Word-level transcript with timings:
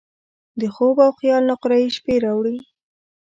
د 0.59 0.61
خوب 0.75 0.95
او 1.05 1.11
خیال 1.19 1.43
نقرهيي 1.51 1.89
شپې 1.97 2.15
راوړي 2.25 2.57